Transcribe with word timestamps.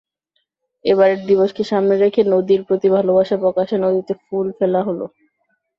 এবারের 0.85 1.19
দিবসকে 1.25 1.63
সামনে 1.63 1.95
রেখে 1.97 2.21
নদীর 2.33 2.61
প্রতি 2.67 2.87
ভালোবাসা 2.95 3.35
প্রকাশে 3.37 3.75
নদীতে 3.77 4.13
ফুল 4.23 4.47
ফেলা 4.57 4.81
হলো। 4.87 5.05